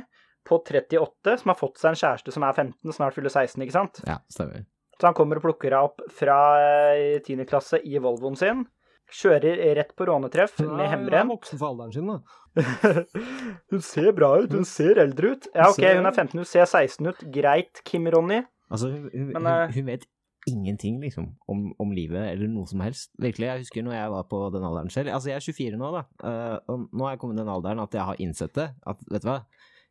[0.48, 3.76] på 38 som har fått seg en kjæreste som er 15, snart fyller 16, ikke
[3.76, 4.02] sant?
[4.08, 4.66] Ja, stemmer.
[4.98, 7.44] Så han kommer og plukker henne opp fra eh, 10.
[7.48, 8.64] klasse i Volvoen sin.
[9.08, 12.18] Kjører rett på rånetreff med Hun er voksen for alderen sin, da.
[13.72, 15.48] hun ser bra ut, hun ser eldre ut.
[15.54, 17.24] Ja, OK, hun er 15, hun ser 16 ut.
[17.32, 18.42] Greit, Kim Ronny.
[18.68, 20.04] Altså, hun, hun, Men, hun, eh, hun vet
[20.48, 23.10] ingenting, liksom, om, om livet eller noe som helst.
[23.20, 25.12] Virkelig, jeg husker når jeg var på den alderen selv.
[25.16, 26.04] Altså, jeg er 24 nå, da.
[26.28, 28.68] eh, og nå er jeg kommet i den alderen at jeg har innsett det.
[28.88, 29.40] At, vet du hva,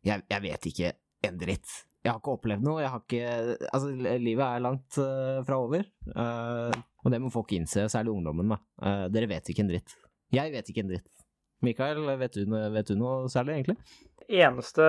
[0.08, 0.94] jeg, jeg vet ikke
[1.28, 1.78] en dritt.
[2.06, 2.80] Jeg har ikke opplevd noe.
[2.80, 3.90] Jeg har ikke Altså,
[4.22, 5.84] livet er langt uh, fra over.
[6.14, 8.60] eh, og det må folk innse, særlig ungdommen, da.
[8.84, 9.96] Eh, dere vet ikke en dritt.
[10.36, 11.08] Jeg vet ikke en dritt.
[11.64, 13.78] Mikael, vet du, vet du noe særlig, egentlig?
[14.28, 14.84] Eneste,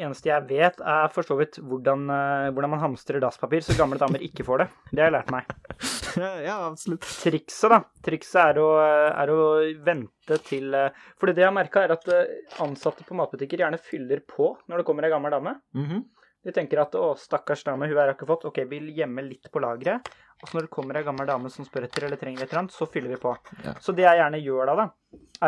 [0.00, 4.00] eneste jeg vet, er for så vidt hvordan, eh, hvordan man hamstrer dasspapir så gamle
[4.00, 4.68] damer ikke får det.
[4.88, 5.52] Det har jeg lært meg.
[6.48, 7.04] ja, absolutt.
[7.04, 7.82] Trikset, da.
[8.08, 8.68] Trikset er å,
[9.12, 9.40] er å
[9.84, 13.82] vente til For Fordi det jeg har merka, er at eh, ansatte på matbutikker gjerne
[13.82, 15.58] fyller på når det kommer ei gammel dame.
[15.76, 16.06] Mhm.
[16.48, 18.46] De tenker at å, stakkars dame, hun har ikke fått.
[18.48, 20.08] Ok, vi gjemme litt på lageret.
[20.42, 22.60] Og så når det kommer ei gammel dame som spør etter eller trenger et eller
[22.64, 23.32] annet, så fyller vi på.
[23.64, 23.72] Ja.
[23.82, 24.88] Så det jeg gjerne gjør da, da,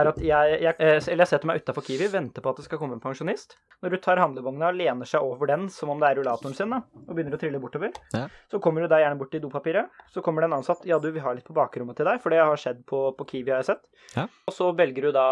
[0.01, 2.65] er at jeg, jeg eh, Eller jeg setter meg utafor Kiwi, venter på at det
[2.67, 3.55] skal komme en pensjonist.
[3.85, 6.73] Når du tar handlevogna og lener seg over den som om det er rullatoren sin,
[6.75, 8.27] da, og begynner å trille bortover, Ja.
[8.51, 9.89] så kommer du da gjerne bort til dopapiret.
[10.13, 10.83] Så kommer det en ansatt.
[10.89, 13.29] Ja, du, vi har litt på bakrommet til deg, for det har skjedd på, på
[13.31, 13.87] Kiwi, har jeg sett.
[14.17, 14.27] Ja.
[14.51, 15.27] Og så velger du da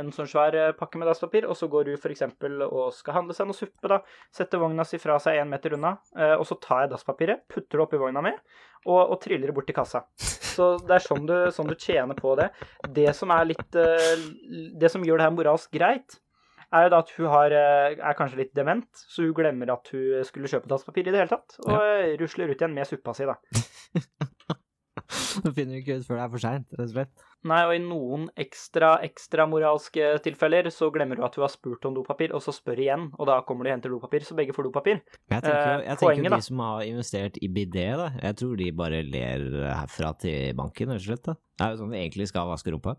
[0.00, 2.24] en sånn svær eh, pakke med dasspapir, og så går du f.eks.
[2.70, 4.00] og skal handle seg noe suppe, da.
[4.34, 7.76] Setter vogna si fra seg én meter unna, eh, og så tar jeg dasspapiret, putter
[7.78, 8.32] det oppi vogna mi,
[8.86, 10.04] og, og triller det bort til kassa.
[10.16, 12.48] Så det er sånn du, sånn du tjener på det.
[12.96, 14.22] Det som er litt eh,
[14.80, 16.20] Det som gjør det her moralsk greit,
[16.74, 19.92] er jo da at hun har, eh, er kanskje litt dement, så hun glemmer at
[19.94, 22.16] hun skulle kjøpe dasspapir i det hele tatt, og ja.
[22.20, 23.36] rusler ut igjen med suppa si, da.
[25.44, 27.24] Du finner ikke ut før det er for seint, rett og slett.
[27.46, 31.84] Nei, og i noen ekstra, ekstra moralske tilfeller så glemmer du at du har spurt
[31.86, 34.54] om dopapir, og så spør igjen, og da kommer du og henter dopapir, så begge
[34.56, 35.02] får dopapir.
[35.30, 38.08] Jeg tenker, Eh, jeg tenker poenget, de som har investert i bidé, da.
[38.22, 41.22] Jeg tror de bare ler herfra til banken, rett og slett.
[41.28, 41.36] da.
[41.56, 42.96] Det er jo sånn vi egentlig skal vaske rumpa.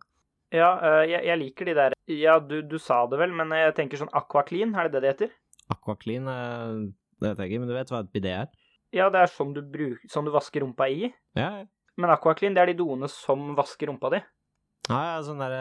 [0.55, 3.73] Ja, eh, jeg, jeg liker de der Ja, du, du sa det vel, men jeg
[3.75, 5.33] tenker sånn Aquaclean, er det det det heter?
[5.75, 6.87] Aquaclean, eh,
[7.19, 8.47] det vet jeg ikke, men du vet hva et bidé er?
[8.95, 11.09] Ja, det er sånn du, bruk, sånn du vasker rumpa i.
[11.35, 11.65] Ja, ja.
[11.97, 14.19] Men Aquaclean, det er de doene som vasker rumpa di.
[14.87, 15.53] Ja, ja, sånn der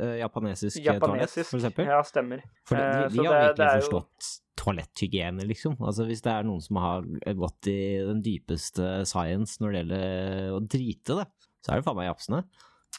[0.00, 1.86] uh, japanesisk, toalett, for eksempel.
[1.86, 2.40] Ja, stemmer.
[2.66, 5.76] For de, eh, de, de har det- virkelig det er jo- forstått toaletthygiene, liksom.
[5.84, 7.02] Altså Hvis det er noen som har
[7.36, 7.76] gått i
[8.08, 11.26] den dypeste science når det gjelder å drite, da,
[11.62, 12.40] så er det faen meg japsene.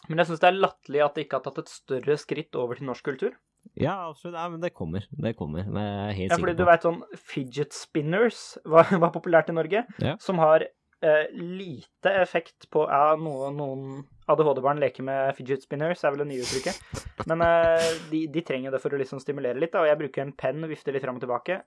[0.08, 2.76] Men jeg syns det er latterlig at de ikke har tatt et større skritt over
[2.80, 3.34] til norsk kultur.
[3.76, 4.38] Ja, absolutt.
[4.38, 5.04] Ja, men det kommer.
[5.12, 5.66] Det kommer.
[5.68, 9.84] Det er helt Ja, fordi du veit sånn fidget spinners var, var populært i Norge,
[10.00, 10.16] Ja.
[10.24, 10.64] som har
[11.06, 16.30] eh, lite effekt på Ja, noen, noen ADHD-barn leker med fidget spinners, er vel det
[16.32, 17.04] nye uttrykket.
[17.30, 20.26] Men eh, de, de trenger det for å liksom stimulere litt, da, og jeg bruker
[20.26, 21.62] en penn og vifter litt fram og tilbake.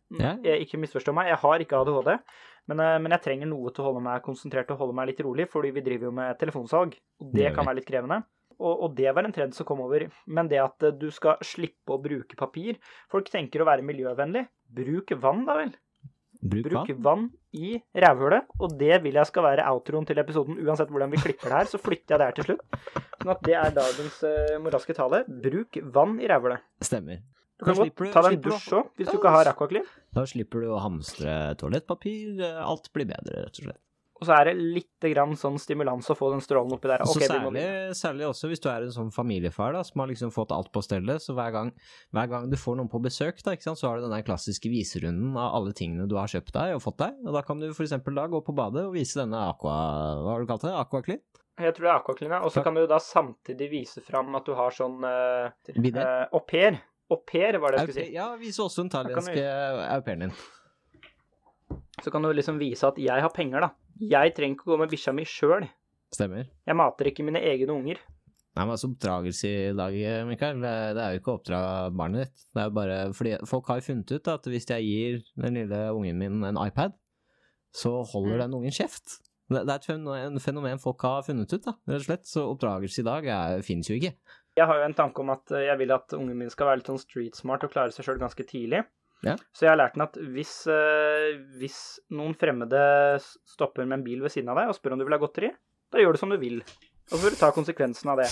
[0.45, 2.13] Jeg, ikke misforstå meg, jeg har ikke ADHD,
[2.73, 5.25] men, eh, men jeg trenger noe til å holde meg konsentrert og holde meg litt
[5.27, 8.23] rolig, fordi vi driver jo med telefonsalg, og Det kan være litt krevende.
[8.61, 10.07] Og, og det var en trend som kom over.
[10.29, 12.77] Men det at eh, du skal slippe å bruke papir
[13.13, 14.45] Folk tenker å være miljøvennlig.
[14.81, 15.73] Bruk vann, da vel.
[16.41, 17.03] Bruk Bruk vann.
[17.05, 20.57] vann i rævhullet, og det vil jeg skal være outroen til episoden.
[20.65, 22.63] Uansett hvordan vi klipper det her, så flytter jeg det her til slutt.
[23.21, 25.25] Sånn at det er dagens uh, moralske tale.
[25.29, 26.65] Bruk vann i rævhullet.
[26.81, 27.21] Stemmer.
[27.61, 29.85] Du kan godt ta deg en dusj òg, hvis du ikke har aquaclean.
[30.17, 32.41] Da slipper du å hamstre toalettpapir.
[32.41, 33.83] eh, Alt blir bedre, rett og slett.
[34.21, 37.01] Og så er det litt grann sånn stimulans å få den strålen oppi der.
[37.09, 37.63] Okay, særlig,
[37.97, 40.83] særlig også hvis du er en sånn familiefar da, som har liksom fått alt på
[40.85, 41.73] stellet, så hver gang,
[42.13, 44.27] hver gang du får noen på besøk, da, ikke sant, så har du den der
[44.27, 47.65] klassiske viserunden av alle tingene du har kjøpt deg og fått deg, og da kan
[47.65, 49.81] du for eksempel da gå på badet og vise denne aqua...
[50.21, 50.77] Hva har du kalt det?
[50.85, 51.25] Aquaclean?
[51.61, 52.45] Jeg tror det er aquaclean, ja.
[52.45, 56.29] Og så kan du da samtidig vise fram at du har sånn uh?
[56.33, 56.77] Au pair.
[57.11, 58.15] Au pair var det jeg skulle si.
[58.21, 59.45] Ja, vise også den thailandske
[59.89, 60.41] au pairen din.
[62.05, 63.71] Så kan du liksom vise at jeg har penger, da.
[64.01, 65.67] Jeg trenger ikke å gå med bikkja mi sjøl.
[66.15, 66.49] Stemmer.
[66.67, 68.01] Jeg mater ikke mine egne unger.
[68.57, 69.95] Nei, men altså oppdragelse i dag,
[70.27, 71.61] Mikael, det er jo ikke å oppdra
[71.95, 72.47] barnet ditt.
[72.51, 75.55] Det er jo bare fordi folk har jo funnet ut at hvis jeg gir den
[75.61, 76.97] lille ungen min en iPad,
[77.71, 78.41] så holder Mm.
[78.43, 79.21] den ungen kjeft.
[79.51, 82.27] Det det er et fenomen, folk har funnet ut, da, rett og slett.
[82.27, 84.15] Så oppdragelse i dag fins jo ikke.
[84.57, 86.79] Jeg har jo en tanke om at eh, jeg vil at ungen min skal være
[86.83, 88.83] litt sånn street smart og klare seg sjøl ganske tidlig.
[89.27, 89.35] Ja.
[89.53, 91.81] Så jeg har lært den at hvis, eh, hvis
[92.17, 92.81] noen fremmede
[93.21, 95.51] stopper med en bil ved siden av deg og spør om du vil ha godteri,
[95.91, 96.63] da gjør du som du vil.
[97.11, 98.29] Og så får du ta konsekvensen av det.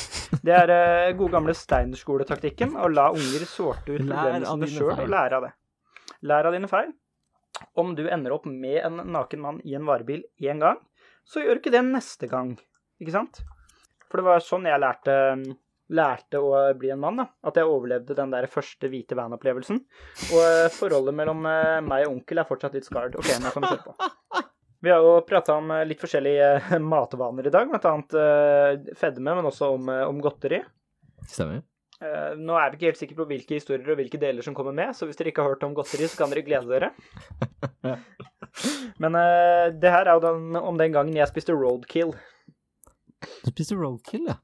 [0.47, 5.41] Det er uh, gode gamle Steinerskoletaktikken å la unger sorte ut problemene sjøl og lære
[5.41, 5.53] av det.
[6.31, 6.93] Lær av dine feil.
[7.79, 10.79] Om du ender opp med en naken mann i en varebil én gang,
[11.27, 12.55] så gjør du ikke det neste gang.
[13.03, 13.43] Ikke sant?
[14.09, 15.17] For det var sånn jeg lærte
[15.89, 17.27] lærte å bli en mann, da.
[17.49, 19.81] At jeg overlevde den der første hvite van-opplevelsen.
[20.29, 23.17] Og eh, forholdet mellom eh, meg og onkel er fortsatt litt scarred.
[23.19, 24.45] OK, nå kan vi kjøre på.
[24.79, 29.49] Vi har jo prata om eh, litt forskjellige matvaner i dag, blant annet fedme, men
[29.49, 30.61] også om, om godteri.
[31.27, 31.65] Stemmer.
[31.99, 34.77] Eh, nå er vi ikke helt sikre på hvilke historier og hvilke deler som kommer
[34.77, 36.93] med, så hvis dere ikke har hørt om godteri, så kan dere glede dere.
[39.03, 39.19] Men
[39.83, 42.15] det her er jo den, om den gangen jeg spiste roadkill.
[43.43, 44.39] Du spiste roadkill, ja.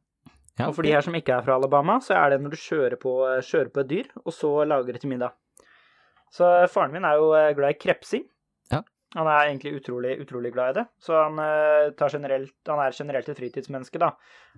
[0.58, 2.60] Ja Og for de her som ikke er fra Alabama, så er det når du
[2.62, 5.32] kjører på, kjører på et dyr, og så lager det til middag.
[6.34, 8.24] Så faren min er jo eh, glad i krepsing.
[8.72, 8.80] Ja.
[9.14, 10.84] Han er egentlig utrolig, utrolig glad i det.
[10.98, 14.08] Så han, eh, tar generelt, han er generelt et fritidsmenneske, da.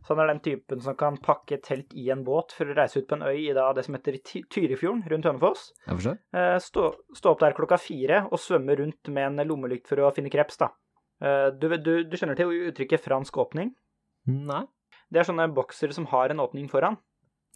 [0.06, 3.00] Så han er den typen som kan pakke telt i en båt for å reise
[3.02, 5.66] ut på en øy i da, det som heter Ty- Tyrifjorden, rundt Hønefoss.
[6.32, 10.12] Eh, Stå, stå opp der klokka fire og svømme rundt med en lommelykt for å
[10.16, 10.70] finne kreps, da.
[11.20, 13.74] Eh, Du, du, du skjønner til uttrykket fransk åpning?
[14.26, 14.64] Nei.
[15.12, 16.98] Det er sånne boksere som har en åpning foran.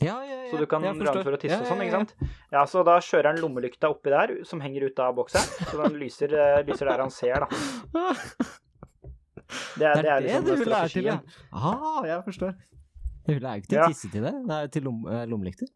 [0.01, 0.51] Ja, ja, ja.
[0.51, 2.15] Så du kan dra den for å tisse og sånn, ikke sant?
[2.55, 5.99] Ja, så da kjører han lommelykta oppi der, som henger ut av boksen, Så den
[6.01, 7.49] lyser, eh, lyser der han ser, da.
[7.99, 8.15] ja.
[9.77, 11.17] Det er, det er liksom det du vil lære til, ja.
[11.53, 12.55] Ah, jeg forstår.
[13.27, 15.69] Det er jo ikke til å tisse til det, det er til lom, eh, lommelykter.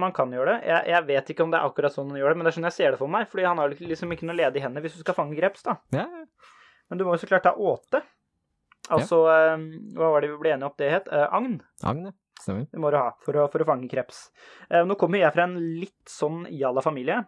[0.00, 0.68] Man kan gjøre det.
[0.70, 2.56] Jeg, jeg vet ikke om det er akkurat sånn han gjør det, men det er
[2.56, 3.26] sånn jeg ser det for meg.
[3.28, 5.74] Fordi han har liksom ikke noe ledige hender hvis du skal fange greps, da.
[5.92, 6.06] Ja.
[6.88, 8.00] Men du må jo så klart ha åte.
[8.90, 9.62] Altså, eh,
[9.94, 11.08] hva var det vi ble enige om det het?
[11.12, 11.60] Eh, agn.
[11.84, 12.12] Agn, ja.
[12.42, 12.64] Stemmer.
[12.72, 14.24] Det må du ha for å, for å fange kreps.
[14.68, 17.20] Eh, nå kommer jeg fra en litt sånn jalla-familie,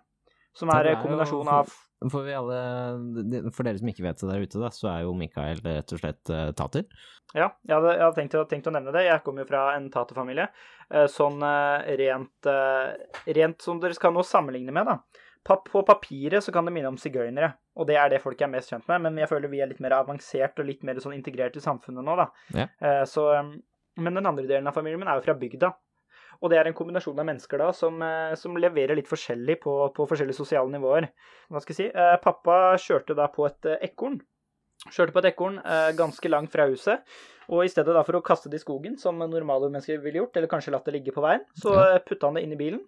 [0.58, 1.70] som er er jo- kombinasjon av
[2.10, 5.14] For, vi alle, for dere som ikke vet det der ute, da, så er jo
[5.16, 6.84] Mikael rett og slett uh, tater.
[7.32, 9.06] Ja, jeg hadde, jeg hadde tenkt, å, tenkt å nevne det.
[9.06, 10.50] Jeg kommer jo fra en taterfamilie.
[10.92, 12.50] Uh, Sånn uh, rent,
[13.24, 14.98] rent som dere skal nå sammenligne med, da.
[15.44, 18.70] På papiret så kan det minne om sigøynere, og det er det folk er mest
[18.70, 19.02] kjent med.
[19.06, 22.06] Men jeg føler vi er litt mer avansert og litt mer sånn integrert i samfunnet
[22.06, 22.28] nå, da.
[22.54, 22.68] Ja.
[22.78, 23.56] Eh, Så, eh,
[23.98, 25.72] men den andre delen av familien min er jo fra bygda.
[26.42, 29.74] Og det er en kombinasjon av mennesker da som, eh, som leverer litt forskjellig på,
[29.94, 31.08] på forskjellige sosiale nivåer.
[31.50, 32.06] Hva skal jeg si?
[32.22, 34.20] Pappa kjørte da på et ekorn.
[34.90, 35.62] Kjørte på et ekorn
[35.96, 37.02] ganske langt fra huset.
[37.48, 40.36] Og i stedet da for å kaste det i skogen, som normale mennesker ville gjort,
[40.36, 42.82] eller kanskje latt det ligge på veien, så putta han det inn i bilen.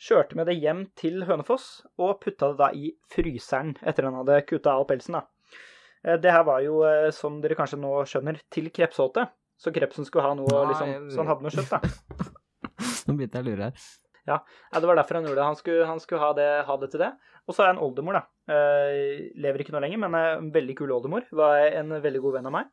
[0.00, 4.38] Kjørte med det hjem til Hønefoss, og putta det da i fryseren etter han hadde
[4.48, 5.18] kutta av pelsen.
[5.18, 5.26] da.
[6.04, 9.26] Eh, Det her var jo, eh, som dere kanskje nå skjønner, til krepsåte.
[9.60, 11.80] Så krepsen skulle ha noe, liksom, så han hadde noe kjøtt, da.
[13.10, 13.82] Nå begynte jeg å lure her.
[14.30, 14.38] Ja,
[14.72, 15.44] det var derfor han gjorde det.
[15.50, 17.10] Han skulle, han skulle ha, det, ha det til det.
[17.48, 18.22] Og så er en oldemor, da.
[18.48, 21.26] Eh, lever ikke nå lenger, men en veldig kul oldemor.
[21.28, 22.72] Var en veldig god venn av meg.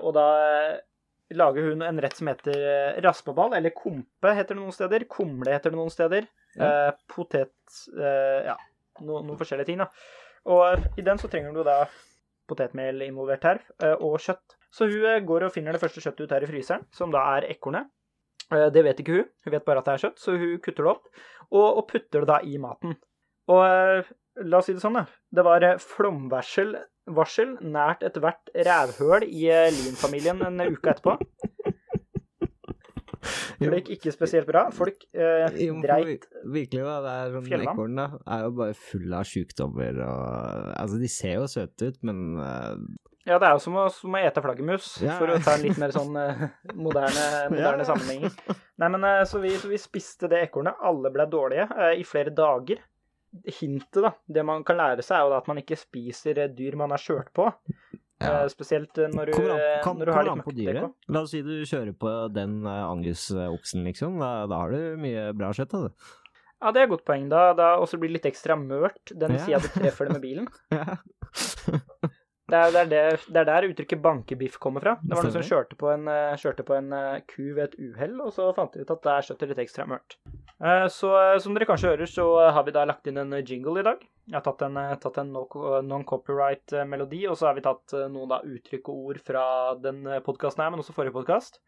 [0.00, 0.26] Og da
[1.36, 5.04] lager hun en rett som heter raspeball, eller kompe heter det noen steder.
[5.10, 6.26] Kumle heter det noen steder.
[6.56, 7.52] Eh, potet
[7.98, 8.56] eh, Ja,
[9.04, 9.90] no, noen forskjellige ting, da.
[10.46, 11.82] Og i den så trenger du da
[12.48, 14.54] potetmel involvert her, eh, og kjøtt.
[14.72, 17.24] Så hun eh, går og finner det første kjøttet ut her i fryseren, som da
[17.36, 17.90] er ekornet.
[18.52, 20.86] Eh, Det vet ikke hun, hun vet bare at det er kjøtt, så hun kutter
[20.86, 21.08] det opp
[21.50, 22.94] og, og putter det da i maten.
[23.50, 24.12] Og eh,
[24.46, 25.06] la oss si det sånn, da.
[25.34, 26.76] Det var eh, flomvarsel
[27.16, 31.14] varsel nært ethvert rævhøl i eh, Lien-familien en uke etterpå.
[33.26, 34.66] For det gikk ikke spesielt bra.
[34.74, 36.96] Folk eh, Jo, dreit Virkelig, da.
[37.04, 41.46] Det er sånn Ekorn er jo bare full av sjukdommer og Altså, de ser jo
[41.50, 42.72] søte ut, men eh,
[43.26, 45.16] Ja, det er jo som å, som å ete flaggermus, Ja.
[45.18, 46.44] for å ta en litt mer sånn eh,
[46.78, 47.88] moderne, moderne Ja.
[47.88, 48.36] sammenhenger.
[48.78, 50.78] Nei, men eh, så vi, så vi spiste det ekornet.
[50.86, 52.84] Alle ble dårlige eh, i flere dager.
[53.58, 56.78] Hintet, da, det man kan lære seg, er jo at man ikke spiser eh, dyr
[56.78, 57.48] man er kjørt på.
[58.20, 58.42] Ja.
[58.42, 60.92] Eh, spesielt eh, når du, Kommer an, eh, kan, når du har litt møkkdekk.
[61.12, 64.16] La oss si du kjører på den Angus-oksen, liksom.
[64.22, 65.92] Da, da har du mye bra kjøtt av det.
[66.56, 67.26] Ja, det er et godt poeng.
[67.28, 69.42] Da, da også blir det litt ekstra mørt den Ja.
[69.44, 70.48] sida du treffer det med bilen.
[70.72, 70.96] Ja.
[72.46, 73.00] Det er, det, er det,
[73.34, 74.92] det er der uttrykket bankebiff kommer fra.
[75.02, 76.04] Det var noen som kjørte på en,
[76.38, 76.92] kjørte på en
[77.26, 80.14] ku ved et uhell, og så fant de ut at der kjøttet litt ekstra mørkt.
[80.62, 81.10] Eh, Så
[81.42, 84.04] som dere kanskje hører, så har vi da lagt inn en jingle i dag.
[84.26, 85.32] Jeg har tatt en, eh, tatt en
[85.86, 89.44] non-copyright-melodi, og så har vi tatt eh, noen da uttrykk og ord fra
[89.78, 91.60] den podkasten her, men også forrige podkast.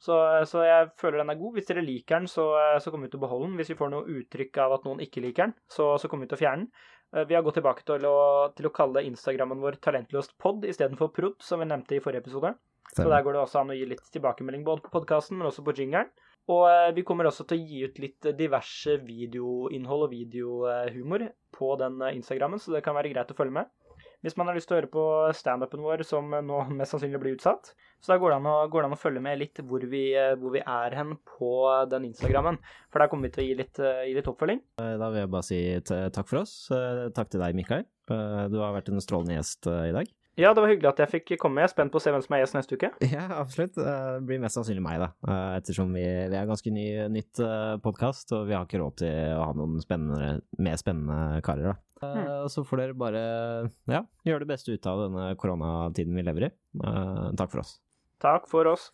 [0.00, 1.56] Så, eh, så jeg føler den er god.
[1.56, 3.58] Hvis dere liker den, så, eh, så kommer vi til å beholde den.
[3.60, 6.32] Hvis vi får noe uttrykk av at noen ikke liker den, så, så kommer vi
[6.32, 6.70] til å fjerne den.
[7.12, 8.16] Eh, Vi har gått tilbake til å,
[8.56, 12.54] til å kalle Instagrammen vår Talentløst pod istedenfor prod, som vi nevnte i forrige episode.
[12.90, 15.62] Så der går det også an å gi litt tilbakemelding både på podkasten, men også
[15.62, 16.08] på jingeren.
[16.50, 21.74] Og eh, vi kommer også til å gi ut litt diverse videoinnhold og videohumor på
[21.80, 23.70] den eh, Instagrammen, så det kan være greit å følge med.
[24.24, 25.04] Hvis man har lyst til å høre på
[25.36, 28.56] standupen vår, som eh, nå mest sannsynlig blir utsatt, så da går det an å,
[28.72, 30.04] det an å følge med litt hvor vi,
[30.40, 31.52] hvor vi er hen på
[31.92, 32.56] den Instagrammen.
[32.88, 34.62] For der kommer vi til å gi litt, gi litt oppfølging.
[34.80, 36.54] Da vil jeg bare si takk for oss.
[37.12, 37.84] Takk til deg, Mikael.
[38.08, 40.08] Du har vært en strålende gjest i dag.
[40.38, 41.60] Ja, det var hyggelig at jeg fikk komme.
[41.60, 42.90] Jeg er spent på å se hvem som er gjest neste uke.
[43.16, 43.76] Ja, absolutt.
[43.80, 45.08] Eh, Det blir mest sannsynlig meg, da.
[45.26, 47.42] Eh, Ettersom vi, vi er ganske ny, nytt
[47.84, 51.76] podkast, og vi har ikke råd til å ha noen spennende, mer spennende karer, da.
[52.00, 52.48] Mm.
[52.48, 53.20] Så får dere bare
[53.92, 56.50] ja, gjøre det beste ut av denne koronatiden vi lever i.
[56.80, 57.74] Eh, Takk for oss.
[58.24, 58.90] Takk for oss.